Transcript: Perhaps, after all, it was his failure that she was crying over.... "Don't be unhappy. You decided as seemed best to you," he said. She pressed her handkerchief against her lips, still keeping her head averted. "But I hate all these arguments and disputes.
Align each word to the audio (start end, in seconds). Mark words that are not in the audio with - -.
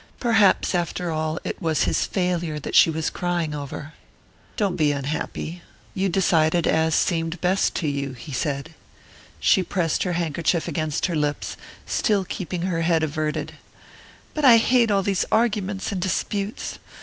Perhaps, 0.19 0.73
after 0.73 1.11
all, 1.11 1.37
it 1.43 1.61
was 1.61 1.83
his 1.83 2.07
failure 2.07 2.57
that 2.57 2.73
she 2.73 2.89
was 2.89 3.11
crying 3.11 3.53
over.... 3.53 3.93
"Don't 4.57 4.75
be 4.75 4.91
unhappy. 4.91 5.61
You 5.93 6.09
decided 6.09 6.65
as 6.65 6.95
seemed 6.95 7.39
best 7.39 7.75
to 7.75 7.87
you," 7.87 8.13
he 8.13 8.31
said. 8.31 8.73
She 9.39 9.61
pressed 9.61 10.01
her 10.01 10.13
handkerchief 10.13 10.67
against 10.67 11.05
her 11.05 11.15
lips, 11.15 11.55
still 11.85 12.25
keeping 12.25 12.63
her 12.63 12.81
head 12.81 13.03
averted. 13.03 13.53
"But 14.33 14.43
I 14.43 14.57
hate 14.57 14.89
all 14.89 15.03
these 15.03 15.23
arguments 15.31 15.91
and 15.91 16.01
disputes. 16.01 16.79